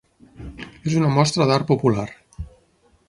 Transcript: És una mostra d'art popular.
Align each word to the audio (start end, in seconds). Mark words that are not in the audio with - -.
És 0.91 0.95
una 1.01 1.11
mostra 1.17 1.47
d'art 1.51 1.69
popular. 1.73 2.07